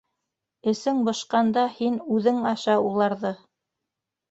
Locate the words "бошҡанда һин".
1.09-2.01